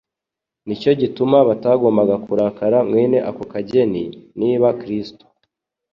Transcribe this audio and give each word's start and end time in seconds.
nicyo 0.65 0.91
gituma 1.01 1.37
batagombaga 1.47 2.15
kurakara 2.25 2.77
mwene 2.89 3.17
ako 3.29 3.43
kageni 3.51 4.03
niba 4.39 4.67
Kristo 4.81 5.25